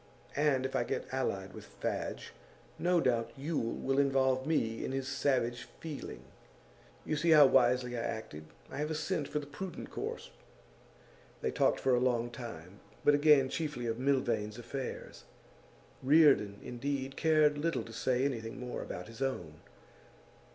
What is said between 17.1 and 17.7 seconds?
cared